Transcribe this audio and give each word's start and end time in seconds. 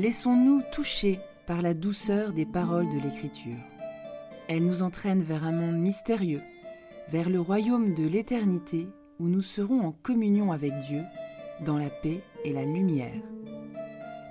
Laissons-nous 0.00 0.62
toucher 0.72 1.20
par 1.46 1.60
la 1.60 1.74
douceur 1.74 2.32
des 2.32 2.46
paroles 2.46 2.88
de 2.88 2.98
l'Écriture. 2.98 3.58
Elles 4.48 4.64
nous 4.64 4.82
entraînent 4.82 5.22
vers 5.22 5.44
un 5.44 5.52
monde 5.52 5.76
mystérieux, 5.76 6.40
vers 7.10 7.28
le 7.28 7.38
royaume 7.38 7.92
de 7.92 8.08
l'éternité 8.08 8.88
où 9.18 9.28
nous 9.28 9.42
serons 9.42 9.82
en 9.82 9.92
communion 9.92 10.52
avec 10.52 10.72
Dieu, 10.88 11.02
dans 11.66 11.76
la 11.76 11.90
paix 11.90 12.22
et 12.46 12.54
la 12.54 12.64
lumière. 12.64 13.20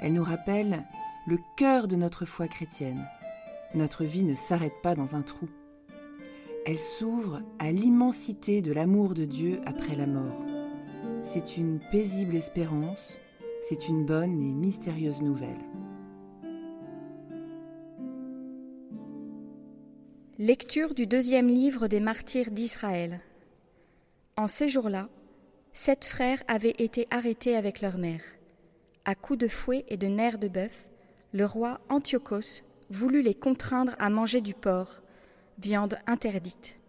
Elles 0.01 0.13
nous 0.13 0.23
rappellent 0.23 0.87
le 1.27 1.37
cœur 1.55 1.87
de 1.87 1.95
notre 1.95 2.25
foi 2.25 2.47
chrétienne. 2.47 3.05
Notre 3.75 4.05
vie 4.05 4.23
ne 4.23 4.33
s'arrête 4.33 4.81
pas 4.81 4.95
dans 4.95 5.15
un 5.15 5.21
trou. 5.21 5.49
Elle 6.65 6.79
s'ouvre 6.79 7.43
à 7.59 7.71
l'immensité 7.71 8.63
de 8.63 8.73
l'amour 8.73 9.13
de 9.13 9.25
Dieu 9.25 9.61
après 9.67 9.95
la 9.95 10.07
mort. 10.07 10.43
C'est 11.21 11.57
une 11.57 11.79
paisible 11.91 12.37
espérance, 12.37 13.19
c'est 13.61 13.89
une 13.89 14.05
bonne 14.05 14.41
et 14.41 14.53
mystérieuse 14.53 15.21
nouvelle. 15.21 15.59
Lecture 20.37 20.93
du 20.93 21.05
deuxième 21.05 21.49
livre 21.49 21.87
des 21.87 21.99
martyrs 21.99 22.51
d'Israël. 22.51 23.19
En 24.37 24.47
ces 24.47 24.69
jours-là, 24.69 25.09
sept 25.73 26.05
frères 26.05 26.41
avaient 26.47 26.75
été 26.77 27.07
arrêtés 27.11 27.57
avec 27.57 27.81
leur 27.81 27.97
mère. 27.97 28.23
À 29.03 29.15
coups 29.15 29.39
de 29.39 29.47
fouet 29.49 29.83
et 29.89 29.97
de 29.97 30.07
nerfs 30.07 30.39
de 30.39 30.47
bœuf, 30.47 30.89
le 31.33 31.45
roi 31.45 31.81
Antiochos 31.89 32.63
voulut 32.89 33.21
les 33.21 33.35
contraindre 33.35 33.95
à 33.99 34.09
manger 34.09 34.39
du 34.39 34.53
porc, 34.53 35.01
viande 35.61 35.99
interdite. 36.07 36.79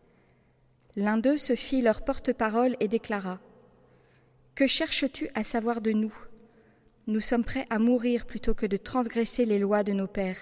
L'un 0.95 1.19
d'eux 1.19 1.37
se 1.37 1.57
fit 1.57 1.83
leur 1.83 2.05
porte-parole 2.05 2.77
et 2.79 2.89
déclara 2.89 3.41
Que 4.55 4.69
cherches-tu 4.69 5.29
à 5.34 5.43
savoir 5.43 5.81
de 5.81 5.91
nous? 5.91 6.15
Nous 7.11 7.19
sommes 7.19 7.42
prêts 7.42 7.66
à 7.70 7.80
mourir 7.80 8.25
plutôt 8.25 8.55
que 8.55 8.66
de 8.66 8.77
transgresser 8.77 9.44
les 9.44 9.58
lois 9.58 9.83
de 9.83 9.92
nos 9.92 10.06
pères. 10.06 10.39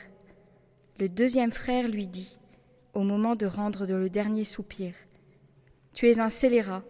Le 0.99 1.09
deuxième 1.09 1.51
frère 1.51 1.89
lui 1.89 2.07
dit 2.07 2.37
au 2.93 3.01
moment 3.01 3.37
de 3.37 3.47
rendre 3.47 3.87
le 3.87 4.11
dernier 4.11 4.45
soupir. 4.45 4.93
Tu 5.95 6.11
es 6.11 6.21
un 6.21 6.29
scélérat, 6.29 6.83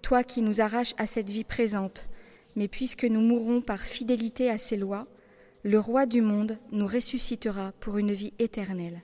toi 0.00 0.24
qui 0.24 0.40
nous 0.40 0.62
arraches 0.62 0.94
à 0.96 1.06
cette 1.06 1.28
vie 1.28 1.44
présente, 1.44 2.08
mais 2.56 2.68
puisque 2.68 3.04
nous 3.04 3.20
mourrons 3.20 3.60
par 3.60 3.80
fidélité 3.80 4.48
à 4.48 4.56
ses 4.56 4.78
lois, 4.78 5.06
le 5.62 5.78
roi 5.78 6.06
du 6.06 6.22
monde 6.22 6.56
nous 6.72 6.86
ressuscitera 6.86 7.72
pour 7.80 7.98
une 7.98 8.14
vie 8.14 8.32
éternelle. 8.38 9.02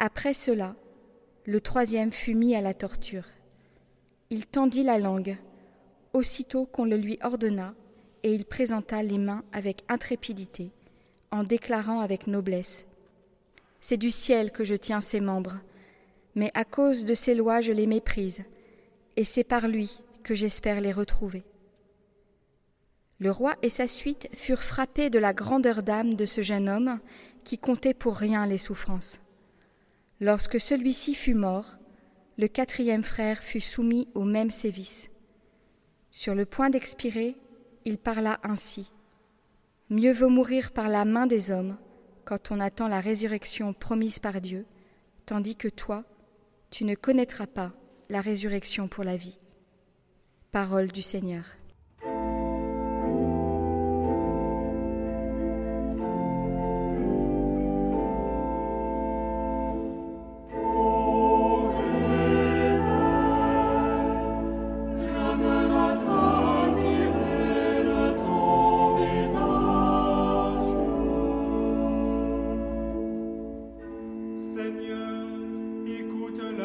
Après 0.00 0.34
cela, 0.34 0.74
le 1.44 1.60
troisième 1.60 2.10
fut 2.10 2.34
mis 2.34 2.56
à 2.56 2.60
la 2.60 2.74
torture. 2.74 3.28
Il 4.30 4.46
tendit 4.46 4.82
la 4.82 4.98
langue, 4.98 5.36
aussitôt 6.12 6.66
qu'on 6.66 6.86
le 6.86 6.96
lui 6.96 7.20
ordonna, 7.22 7.76
et 8.22 8.34
il 8.34 8.44
présenta 8.44 9.02
les 9.02 9.18
mains 9.18 9.44
avec 9.52 9.84
intrépidité, 9.88 10.70
en 11.30 11.44
déclarant 11.44 12.00
avec 12.00 12.26
noblesse 12.26 12.86
c'est 13.80 13.96
du 13.96 14.10
ciel 14.10 14.52
que 14.52 14.64
je 14.64 14.74
tiens 14.74 15.00
ses 15.00 15.20
membres, 15.20 15.58
mais 16.34 16.50
à 16.54 16.64
cause 16.64 17.04
de 17.04 17.14
ses 17.14 17.34
lois 17.34 17.60
je 17.60 17.72
les 17.72 17.86
méprise, 17.86 18.42
et 19.16 19.24
c'est 19.24 19.44
par 19.44 19.68
lui 19.68 20.02
que 20.22 20.34
j'espère 20.34 20.80
les 20.80 20.92
retrouver. 20.92 21.42
Le 23.18 23.30
roi 23.30 23.54
et 23.62 23.68
sa 23.68 23.86
suite 23.86 24.28
furent 24.32 24.62
frappés 24.62 25.10
de 25.10 25.18
la 25.18 25.34
grandeur 25.34 25.82
d'âme 25.82 26.14
de 26.14 26.24
ce 26.24 26.40
jeune 26.40 26.68
homme 26.68 27.00
qui 27.44 27.58
comptait 27.58 27.94
pour 27.94 28.16
rien 28.16 28.46
les 28.46 28.58
souffrances. 28.58 29.20
Lorsque 30.20 30.60
celui-ci 30.60 31.14
fut 31.14 31.34
mort, 31.34 31.78
le 32.38 32.48
quatrième 32.48 33.02
frère 33.02 33.42
fut 33.42 33.60
soumis 33.60 34.08
au 34.14 34.24
même 34.24 34.50
sévice. 34.50 35.10
Sur 36.10 36.34
le 36.34 36.46
point 36.46 36.70
d'expirer, 36.70 37.36
il 37.84 37.98
parla 37.98 38.40
ainsi. 38.42 38.92
Mieux 39.88 40.12
vaut 40.12 40.28
mourir 40.28 40.72
par 40.72 40.88
la 40.88 41.04
main 41.04 41.26
des 41.26 41.50
hommes 41.50 41.76
quand 42.24 42.52
on 42.52 42.60
attend 42.60 42.88
la 42.88 43.00
résurrection 43.00 43.72
promise 43.72 44.18
par 44.18 44.40
Dieu, 44.40 44.66
tandis 45.26 45.56
que 45.56 45.68
toi, 45.68 46.04
tu 46.70 46.84
ne 46.84 46.94
connaîtras 46.94 47.46
pas 47.46 47.72
la 48.08 48.20
résurrection 48.20 48.88
pour 48.88 49.04
la 49.04 49.16
vie. 49.16 49.38
Parole 50.52 50.88
du 50.88 51.02
Seigneur. 51.02 51.44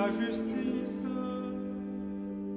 la 0.06 0.12
justice. 0.12 1.06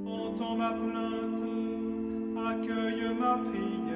Entends 0.07 0.57
ma 0.57 0.71
plainte, 0.71 2.37
accueille 2.37 3.15
ma 3.19 3.39
prière. 3.39 3.88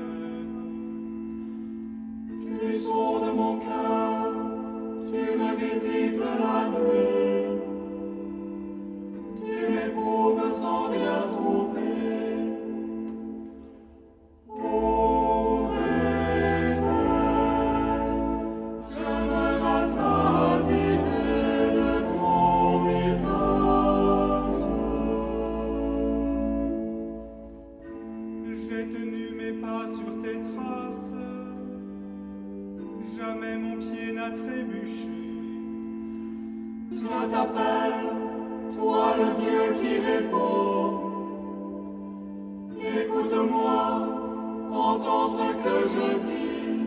que 45.64 45.76
je 45.92 46.08
dis, 46.26 46.80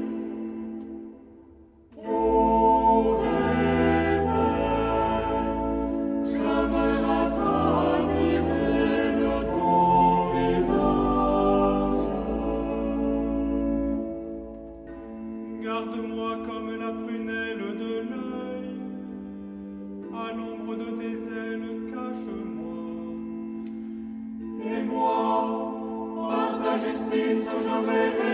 ô 1.98 3.18
rêve, 3.22 4.34
je 6.26 6.48
me 6.74 6.88
rassasierai 7.08 8.70
de 9.22 9.36
ton 9.54 9.76
visage. 10.34 12.06
Garde-moi 15.64 16.32
comme 16.48 16.72
la 16.80 16.92
prunelle 16.92 17.66
de 17.84 17.94
l'œil, 18.10 18.76
à 20.14 20.16
l'ombre 20.36 20.74
de 20.76 20.90
tes 21.00 21.18
ailes 21.42 21.72
cache-moi, 21.92 22.78
et 24.66 24.82
moi, 24.84 25.34
par 26.30 26.52
ta 26.64 26.74
justice, 26.78 27.46
je 27.64 27.76
verrai. 27.86 28.25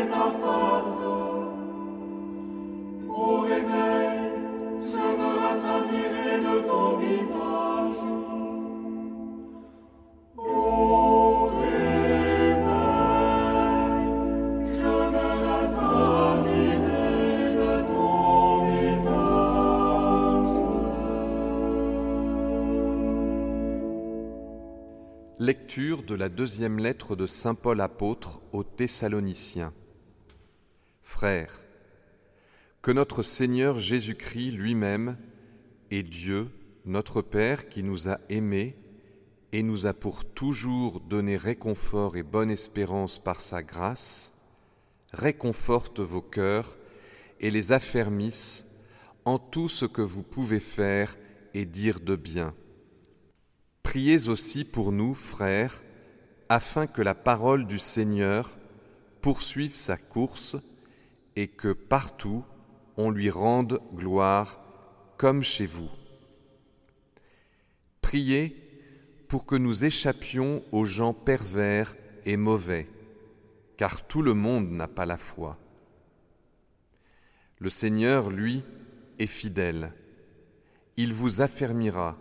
Lecture 25.39 26.03
de 26.03 26.13
la 26.13 26.29
deuxième 26.29 26.77
lettre 26.77 27.15
de 27.15 27.25
Saint 27.25 27.55
Paul 27.55 27.81
apôtre 27.81 28.41
aux 28.51 28.63
Thessaloniciens. 28.63 29.73
Frères, 31.11 31.59
que 32.81 32.89
notre 32.89 33.21
Seigneur 33.21 33.79
Jésus-Christ 33.79 34.51
lui-même 34.51 35.17
et 35.91 36.01
Dieu, 36.01 36.49
notre 36.85 37.21
Père 37.21 37.69
qui 37.69 37.83
nous 37.83 38.09
a 38.09 38.17
aimés 38.29 38.75
et 39.51 39.61
nous 39.61 39.85
a 39.85 39.93
pour 39.93 40.25
toujours 40.25 40.99
donné 41.01 41.37
réconfort 41.37 42.15
et 42.15 42.23
bonne 42.23 42.49
espérance 42.49 43.19
par 43.19 43.41
sa 43.41 43.61
grâce, 43.61 44.33
réconforte 45.11 45.99
vos 45.99 46.23
cœurs 46.23 46.77
et 47.39 47.51
les 47.51 47.71
affermisse 47.71 48.65
en 49.25 49.37
tout 49.37 49.69
ce 49.69 49.85
que 49.85 50.01
vous 50.01 50.23
pouvez 50.23 50.59
faire 50.59 51.17
et 51.53 51.65
dire 51.65 51.99
de 51.99 52.15
bien. 52.15 52.55
Priez 53.83 54.29
aussi 54.29 54.63
pour 54.63 54.91
nous, 54.91 55.13
frères, 55.13 55.83
afin 56.49 56.87
que 56.87 57.03
la 57.03 57.15
parole 57.15 57.67
du 57.67 57.77
Seigneur 57.77 58.57
poursuive 59.21 59.75
sa 59.75 59.97
course 59.97 60.55
et 61.35 61.47
que 61.47 61.73
partout 61.73 62.43
on 62.97 63.09
lui 63.09 63.29
rende 63.29 63.79
gloire 63.93 64.59
comme 65.17 65.43
chez 65.43 65.65
vous. 65.65 65.89
Priez 68.01 68.57
pour 69.27 69.45
que 69.45 69.55
nous 69.55 69.85
échappions 69.85 70.63
aux 70.71 70.85
gens 70.85 71.13
pervers 71.13 71.95
et 72.25 72.37
mauvais, 72.37 72.89
car 73.77 74.05
tout 74.07 74.21
le 74.21 74.33
monde 74.33 74.69
n'a 74.71 74.87
pas 74.87 75.05
la 75.05 75.17
foi. 75.17 75.57
Le 77.59 77.69
Seigneur, 77.69 78.29
lui, 78.29 78.63
est 79.19 79.27
fidèle. 79.27 79.93
Il 80.97 81.13
vous 81.13 81.41
affermira 81.41 82.17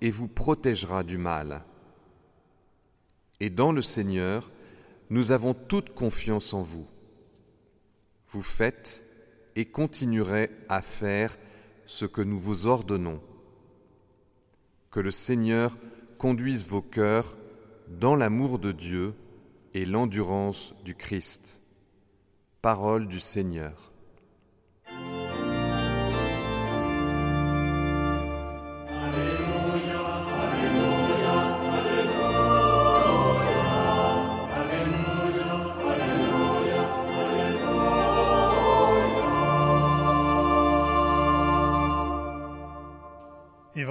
et 0.00 0.10
vous 0.10 0.28
protégera 0.28 1.02
du 1.02 1.18
mal. 1.18 1.64
Et 3.40 3.50
dans 3.50 3.72
le 3.72 3.82
Seigneur, 3.82 4.50
nous 5.10 5.32
avons 5.32 5.52
toute 5.52 5.92
confiance 5.94 6.54
en 6.54 6.62
vous. 6.62 6.86
Vous 8.34 8.42
faites 8.42 9.04
et 9.54 9.64
continuerez 9.64 10.50
à 10.68 10.82
faire 10.82 11.38
ce 11.86 12.04
que 12.04 12.20
nous 12.20 12.36
vous 12.36 12.66
ordonnons. 12.66 13.20
Que 14.90 14.98
le 14.98 15.12
Seigneur 15.12 15.78
conduise 16.18 16.66
vos 16.66 16.82
cœurs 16.82 17.38
dans 17.86 18.16
l'amour 18.16 18.58
de 18.58 18.72
Dieu 18.72 19.14
et 19.72 19.86
l'endurance 19.86 20.74
du 20.84 20.96
Christ. 20.96 21.62
Parole 22.60 23.06
du 23.06 23.20
Seigneur. 23.20 23.93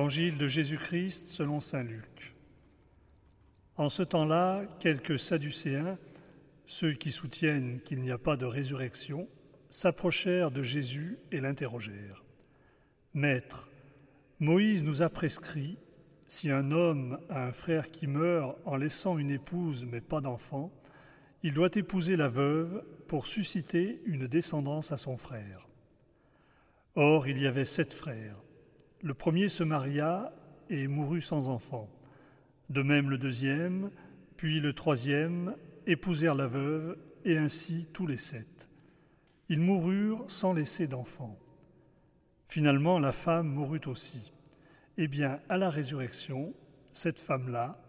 Évangile 0.03 0.37
de 0.37 0.49
Jésus-Christ 0.49 1.29
selon 1.29 1.61
Saint 1.61 1.81
Luc. 1.81 2.35
En 3.77 3.87
ce 3.87 4.03
temps-là, 4.03 4.65
quelques 4.81 5.17
Sadducéens, 5.17 5.97
ceux 6.65 6.91
qui 6.91 7.09
soutiennent 7.09 7.79
qu'il 7.79 8.01
n'y 8.01 8.11
a 8.11 8.17
pas 8.17 8.35
de 8.35 8.43
résurrection, 8.43 9.29
s'approchèrent 9.69 10.51
de 10.51 10.61
Jésus 10.61 11.19
et 11.31 11.39
l'interrogèrent. 11.39 12.21
Maître, 13.13 13.69
Moïse 14.41 14.83
nous 14.83 15.03
a 15.03 15.09
prescrit, 15.09 15.77
si 16.27 16.51
un 16.51 16.71
homme 16.71 17.17
a 17.29 17.45
un 17.45 17.53
frère 17.53 17.89
qui 17.89 18.07
meurt 18.07 18.57
en 18.65 18.75
laissant 18.75 19.17
une 19.17 19.31
épouse 19.31 19.87
mais 19.89 20.01
pas 20.01 20.19
d'enfant, 20.19 20.69
il 21.43 21.53
doit 21.53 21.71
épouser 21.75 22.17
la 22.17 22.27
veuve 22.27 22.83
pour 23.07 23.25
susciter 23.25 24.01
une 24.05 24.27
descendance 24.27 24.91
à 24.91 24.97
son 24.97 25.15
frère. 25.15 25.69
Or, 26.95 27.25
il 27.25 27.41
y 27.41 27.47
avait 27.47 27.63
sept 27.63 27.93
frères. 27.93 28.42
Le 29.03 29.13
premier 29.13 29.49
se 29.49 29.65
maria 29.65 30.33
et 30.69 30.87
mourut 30.87 31.21
sans 31.21 31.49
enfant. 31.49 31.89
De 32.69 32.81
même 32.81 33.09
le 33.09 33.17
deuxième, 33.17 33.91
puis 34.37 34.61
le 34.61 34.71
troisième 34.71 35.55
épousèrent 35.85 36.35
la 36.35 36.47
veuve, 36.47 36.97
et 37.25 37.37
ainsi 37.37 37.87
tous 37.91 38.07
les 38.07 38.17
sept. 38.17 38.69
Ils 39.49 39.59
moururent 39.59 40.23
sans 40.31 40.53
laisser 40.53 40.87
d'enfant. 40.87 41.37
Finalement, 42.47 42.97
la 42.97 43.11
femme 43.11 43.47
mourut 43.47 43.81
aussi. 43.87 44.31
Eh 44.97 45.09
bien, 45.09 45.41
à 45.49 45.57
la 45.57 45.69
résurrection, 45.69 46.53
cette 46.93 47.19
femme-là, 47.19 47.81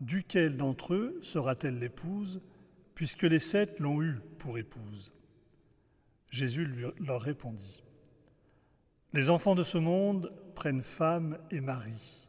duquel 0.00 0.56
d'entre 0.56 0.94
eux 0.94 1.18
sera-t-elle 1.22 1.78
l'épouse, 1.78 2.40
puisque 2.96 3.22
les 3.22 3.38
sept 3.38 3.78
l'ont 3.78 4.02
eue 4.02 4.18
pour 4.38 4.58
épouse? 4.58 5.12
Jésus 6.32 6.68
leur 6.98 7.20
répondit. 7.20 7.84
Les 9.12 9.30
enfants 9.30 9.54
de 9.54 9.62
ce 9.62 9.78
monde 9.78 10.32
prennent 10.56 10.82
femme 10.82 11.38
et 11.52 11.60
mari, 11.60 12.28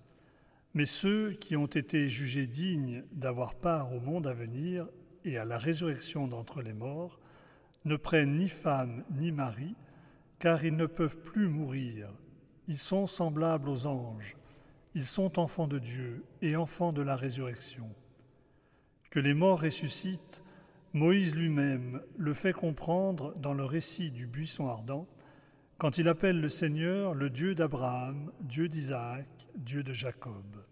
mais 0.76 0.86
ceux 0.86 1.32
qui 1.32 1.56
ont 1.56 1.66
été 1.66 2.10
jugés 2.10 2.46
dignes 2.46 3.04
d'avoir 3.14 3.56
part 3.56 3.92
au 3.94 4.00
monde 4.00 4.28
à 4.28 4.34
venir 4.34 4.88
et 5.24 5.38
à 5.38 5.46
la 5.46 5.58
résurrection 5.58 6.28
d'entre 6.28 6.62
les 6.62 6.74
morts 6.74 7.20
ne 7.86 7.96
prennent 7.96 8.36
ni 8.36 8.50
femme 8.50 9.04
ni 9.12 9.32
mari, 9.32 9.76
car 10.40 10.64
ils 10.64 10.76
ne 10.76 10.86
peuvent 10.86 11.20
plus 11.22 11.48
mourir. 11.48 12.10
Ils 12.68 12.78
sont 12.78 13.08
semblables 13.08 13.70
aux 13.70 13.88
anges, 13.88 14.36
ils 14.94 15.06
sont 15.06 15.40
enfants 15.40 15.68
de 15.68 15.80
Dieu 15.80 16.26
et 16.42 16.58
enfants 16.58 16.92
de 16.92 17.02
la 17.02 17.16
résurrection. 17.16 17.90
Que 19.10 19.22
les 19.22 19.34
morts 19.34 19.62
ressuscitent, 19.62 20.44
Moïse 20.92 21.34
lui-même 21.34 22.02
le 22.18 22.34
fait 22.34 22.54
comprendre 22.54 23.34
dans 23.38 23.54
le 23.54 23.64
récit 23.64 24.12
du 24.12 24.28
buisson 24.28 24.68
ardent, 24.68 25.08
quand 25.78 26.00
il 26.00 26.08
appelle 26.08 26.42
le 26.42 26.50
Seigneur 26.50 27.14
le 27.14 27.30
Dieu 27.30 27.54
d'Abraham, 27.54 28.32
Dieu 28.42 28.68
d'Isaac, 28.68 29.28
Dieu 29.56 29.84
de 29.84 29.94
Jacob. 29.94 30.66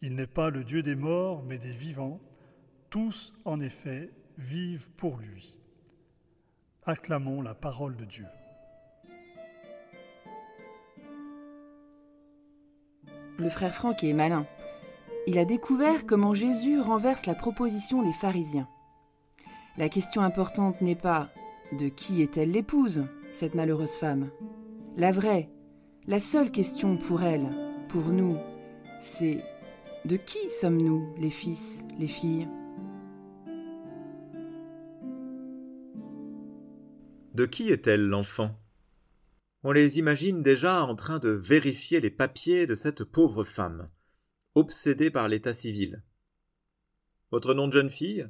Il 0.00 0.14
n'est 0.14 0.26
pas 0.26 0.50
le 0.50 0.64
Dieu 0.64 0.82
des 0.82 0.94
morts, 0.94 1.42
mais 1.42 1.58
des 1.58 1.70
vivants. 1.70 2.20
Tous, 2.88 3.34
en 3.44 3.60
effet, 3.60 4.10
vivent 4.38 4.90
pour 4.92 5.18
lui. 5.18 5.58
Acclamons 6.84 7.42
la 7.42 7.54
parole 7.54 7.96
de 7.96 8.04
Dieu. 8.04 8.26
Le 13.38 13.50
frère 13.50 13.74
Franck 13.74 14.02
est 14.02 14.14
malin. 14.14 14.46
Il 15.26 15.38
a 15.38 15.44
découvert 15.44 16.06
comment 16.06 16.32
Jésus 16.32 16.80
renverse 16.80 17.26
la 17.26 17.34
proposition 17.34 18.02
des 18.02 18.12
pharisiens. 18.12 18.68
La 19.76 19.90
question 19.90 20.22
importante 20.22 20.80
n'est 20.80 20.94
pas 20.94 21.28
de 21.72 21.88
qui 21.88 22.22
est-elle 22.22 22.52
l'épouse, 22.52 23.04
cette 23.36 23.54
malheureuse 23.54 23.96
femme. 23.96 24.30
La 24.96 25.12
vraie, 25.12 25.50
la 26.06 26.18
seule 26.18 26.50
question 26.50 26.96
pour 26.96 27.22
elle, 27.22 27.50
pour 27.90 28.06
nous, 28.06 28.38
c'est 29.00 29.44
de 30.06 30.16
qui 30.16 30.48
sommes-nous, 30.48 31.14
les 31.18 31.28
fils, 31.28 31.84
les 31.98 32.06
filles? 32.06 32.48
De 37.34 37.44
qui 37.44 37.68
est-elle 37.68 38.08
l'enfant? 38.08 38.58
On 39.62 39.72
les 39.72 39.98
imagine 39.98 40.42
déjà 40.42 40.84
en 40.84 40.94
train 40.94 41.18
de 41.18 41.28
vérifier 41.28 42.00
les 42.00 42.08
papiers 42.10 42.66
de 42.66 42.74
cette 42.74 43.04
pauvre 43.04 43.44
femme, 43.44 43.90
obsédée 44.54 45.10
par 45.10 45.28
l'état 45.28 45.52
civil. 45.52 46.02
Votre 47.30 47.52
nom 47.52 47.68
de 47.68 47.72
jeune 47.74 47.90
fille? 47.90 48.26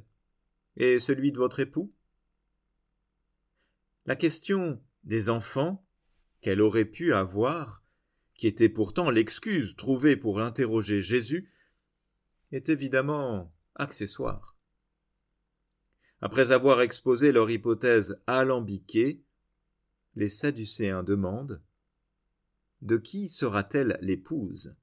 Et 0.75 0.99
celui 0.99 1.31
de 1.31 1.37
votre 1.37 1.61
époux? 1.61 1.93
La 4.05 4.17
question 4.17 4.81
des 5.07 5.29
enfants 5.29 5.83
qu'elle 6.41 6.61
aurait 6.61 6.85
pu 6.85 7.13
avoir, 7.13 7.83
qui 8.35 8.45
était 8.45 8.69
pourtant 8.69 9.09
l'excuse 9.09 9.75
trouvée 9.75 10.17
pour 10.17 10.41
interroger 10.41 11.01
Jésus, 11.01 11.51
est 12.51 12.69
évidemment 12.69 13.53
accessoire. 13.75 14.55
Après 16.21 16.51
avoir 16.51 16.81
exposé 16.81 17.31
leur 17.31 17.49
hypothèse 17.49 18.21
alambiquée, 18.27 19.23
les 20.15 20.29
Sadducéens 20.29 21.03
demandent 21.03 21.61
De 22.81 22.97
qui 22.97 23.29
sera-t-elle 23.29 23.97
l'épouse? 24.01 24.75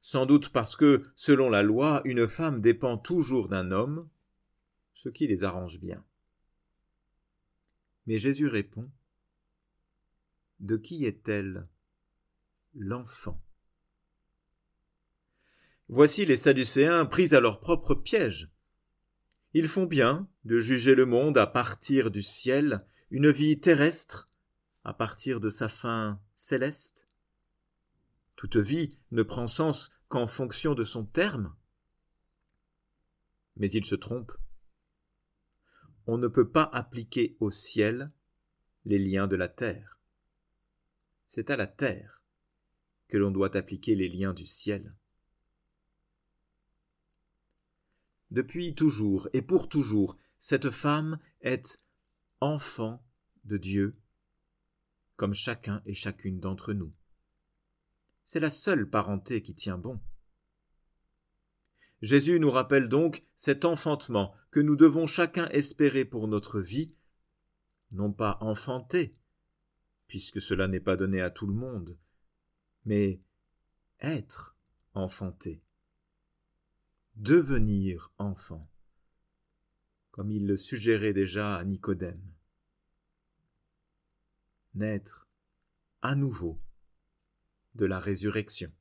Sans 0.00 0.26
doute 0.26 0.48
parce 0.48 0.74
que, 0.74 1.04
selon 1.14 1.50
la 1.50 1.62
loi, 1.62 2.02
une 2.04 2.26
femme 2.26 2.60
dépend 2.60 2.98
toujours 2.98 3.48
d'un 3.48 3.70
homme, 3.70 4.08
ce 4.94 5.08
qui 5.08 5.28
les 5.28 5.44
arrange 5.44 5.78
bien. 5.78 6.04
Mais 8.06 8.18
Jésus 8.18 8.48
répond 8.48 8.90
De 10.60 10.76
qui 10.76 11.04
est-elle 11.04 11.68
L'enfant? 12.74 13.40
Voici 15.88 16.24
les 16.24 16.36
Sadducéens 16.36 17.04
pris 17.04 17.34
à 17.34 17.40
leur 17.40 17.60
propre 17.60 17.94
piège. 17.94 18.50
Ils 19.52 19.68
font 19.68 19.84
bien 19.84 20.28
de 20.44 20.58
juger 20.58 20.94
le 20.94 21.04
monde 21.04 21.36
à 21.36 21.46
partir 21.46 22.10
du 22.10 22.22
ciel, 22.22 22.86
une 23.10 23.30
vie 23.30 23.60
terrestre 23.60 24.30
à 24.84 24.94
partir 24.94 25.38
de 25.38 25.50
sa 25.50 25.68
fin 25.68 26.20
céleste. 26.34 27.06
Toute 28.36 28.56
vie 28.56 28.98
ne 29.10 29.22
prend 29.22 29.46
sens 29.46 29.90
qu'en 30.08 30.26
fonction 30.26 30.74
de 30.74 30.84
son 30.84 31.04
terme. 31.04 31.54
Mais 33.56 33.70
ils 33.70 33.84
se 33.84 33.94
trompent 33.94 34.36
on 36.06 36.18
ne 36.18 36.28
peut 36.28 36.48
pas 36.48 36.64
appliquer 36.64 37.36
au 37.40 37.50
ciel 37.50 38.10
les 38.84 38.98
liens 38.98 39.26
de 39.26 39.36
la 39.36 39.48
terre. 39.48 39.98
C'est 41.26 41.50
à 41.50 41.56
la 41.56 41.66
terre 41.66 42.22
que 43.08 43.16
l'on 43.16 43.30
doit 43.30 43.56
appliquer 43.56 43.94
les 43.94 44.08
liens 44.08 44.32
du 44.32 44.44
ciel. 44.46 44.94
Depuis 48.30 48.74
toujours 48.74 49.28
et 49.32 49.42
pour 49.42 49.68
toujours, 49.68 50.16
cette 50.38 50.70
femme 50.70 51.18
est 51.42 51.82
enfant 52.40 53.04
de 53.44 53.56
Dieu, 53.56 53.96
comme 55.16 55.34
chacun 55.34 55.82
et 55.86 55.94
chacune 55.94 56.40
d'entre 56.40 56.72
nous. 56.72 56.92
C'est 58.24 58.40
la 58.40 58.50
seule 58.50 58.88
parenté 58.88 59.42
qui 59.42 59.54
tient 59.54 59.78
bon. 59.78 60.00
Jésus 62.02 62.40
nous 62.40 62.50
rappelle 62.50 62.88
donc 62.88 63.24
cet 63.36 63.64
enfantement 63.64 64.34
que 64.50 64.58
nous 64.58 64.74
devons 64.74 65.06
chacun 65.06 65.48
espérer 65.50 66.04
pour 66.04 66.26
notre 66.26 66.60
vie, 66.60 66.92
non 67.92 68.12
pas 68.12 68.38
enfanter, 68.40 69.16
puisque 70.08 70.40
cela 70.40 70.66
n'est 70.66 70.80
pas 70.80 70.96
donné 70.96 71.20
à 71.20 71.30
tout 71.30 71.46
le 71.46 71.54
monde, 71.54 71.96
mais 72.84 73.22
être 74.00 74.56
enfanté, 74.94 75.62
devenir 77.14 78.12
enfant, 78.18 78.68
comme 80.10 80.32
il 80.32 80.46
le 80.46 80.56
suggérait 80.56 81.12
déjà 81.12 81.56
à 81.56 81.64
Nicodème. 81.64 82.22
Naître 84.74 85.28
à 86.00 86.16
nouveau 86.16 86.60
de 87.76 87.86
la 87.86 88.00
résurrection. 88.00 88.72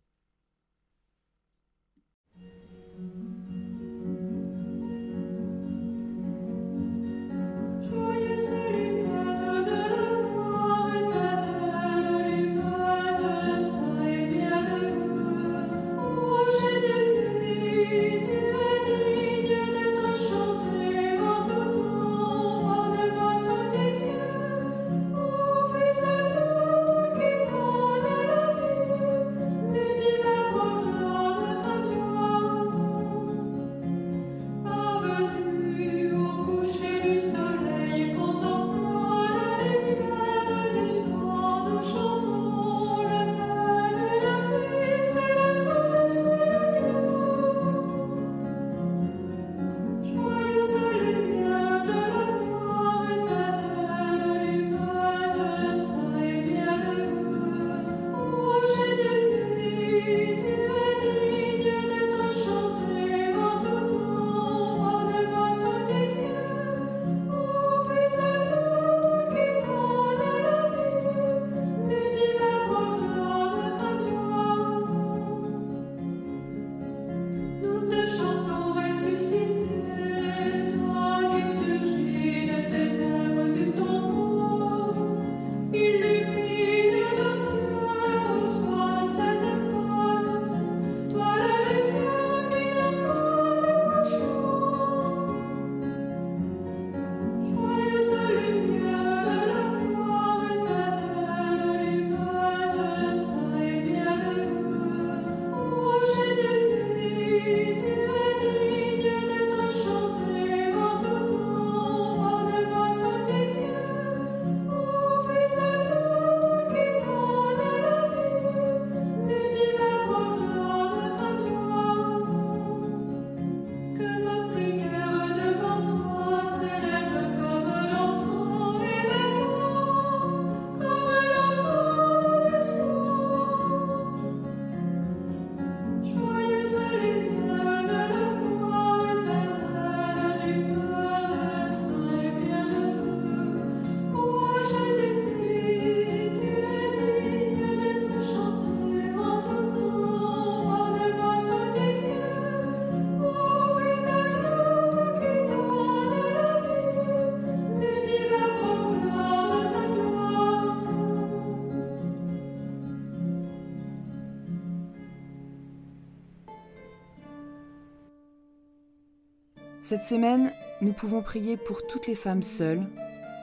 Cette 169.91 170.03
semaine, 170.03 170.53
nous 170.79 170.93
pouvons 170.93 171.21
prier 171.21 171.57
pour 171.57 171.85
toutes 171.85 172.07
les 172.07 172.15
femmes 172.15 172.43
seules, 172.43 172.87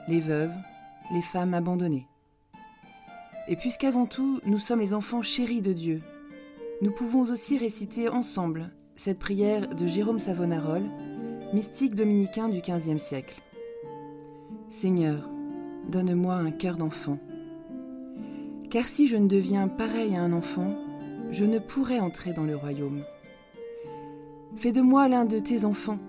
les 0.07 0.19
veuves, 0.19 0.55
les 1.13 1.21
femmes 1.21 1.53
abandonnées. 1.53 2.07
Et 3.47 3.55
puisqu'avant 3.55 4.07
tout, 4.07 4.39
nous 4.47 4.57
sommes 4.57 4.79
les 4.79 4.95
enfants 4.95 5.21
chéris 5.21 5.61
de 5.61 5.73
Dieu, 5.73 6.01
nous 6.81 6.89
pouvons 6.89 7.21
aussi 7.21 7.59
réciter 7.59 8.09
ensemble 8.09 8.71
cette 8.95 9.19
prière 9.19 9.67
de 9.67 9.85
Jérôme 9.85 10.17
Savonarole, 10.17 10.89
mystique 11.53 11.93
dominicain 11.93 12.49
du 12.49 12.61
XVe 12.61 12.97
siècle. 12.97 13.39
Seigneur, 14.71 15.29
donne-moi 15.87 16.33
un 16.33 16.49
cœur 16.49 16.77
d'enfant. 16.77 17.19
Car 18.71 18.87
si 18.87 19.07
je 19.07 19.17
ne 19.17 19.27
deviens 19.27 19.67
pareil 19.67 20.15
à 20.15 20.23
un 20.23 20.33
enfant, 20.33 20.73
je 21.29 21.45
ne 21.45 21.59
pourrai 21.59 21.99
entrer 21.99 22.33
dans 22.33 22.45
le 22.45 22.55
royaume. 22.55 23.03
Fais 24.55 24.71
de 24.71 24.81
moi 24.81 25.07
l'un 25.07 25.25
de 25.25 25.37
tes 25.37 25.63
enfants, 25.63 25.99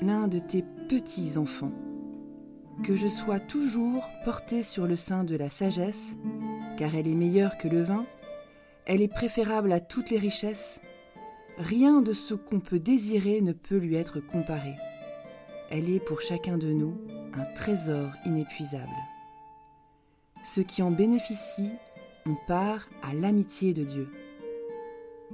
l'un 0.00 0.28
de 0.28 0.38
tes 0.38 0.62
petits-enfants, 0.88 1.72
que 2.84 2.94
je 2.94 3.08
sois 3.08 3.40
toujours 3.40 4.08
porté 4.24 4.62
sur 4.62 4.86
le 4.86 4.96
sein 4.96 5.24
de 5.24 5.36
la 5.36 5.48
sagesse, 5.48 6.12
car 6.76 6.94
elle 6.94 7.08
est 7.08 7.14
meilleure 7.14 7.56
que 7.58 7.68
le 7.68 7.82
vin, 7.82 8.04
elle 8.84 9.02
est 9.02 9.12
préférable 9.12 9.72
à 9.72 9.80
toutes 9.80 10.10
les 10.10 10.18
richesses, 10.18 10.80
rien 11.58 12.02
de 12.02 12.12
ce 12.12 12.34
qu'on 12.34 12.60
peut 12.60 12.78
désirer 12.78 13.40
ne 13.40 13.52
peut 13.52 13.78
lui 13.78 13.96
être 13.96 14.20
comparé. 14.20 14.74
Elle 15.70 15.90
est 15.90 16.04
pour 16.04 16.20
chacun 16.20 16.58
de 16.58 16.68
nous 16.68 16.96
un 17.34 17.44
trésor 17.54 18.10
inépuisable. 18.24 18.92
Ceux 20.44 20.62
qui 20.62 20.82
en 20.82 20.90
bénéficient 20.90 21.72
ont 22.26 22.36
part 22.46 22.88
à 23.02 23.12
l'amitié 23.14 23.72
de 23.72 23.82
Dieu. 23.82 24.08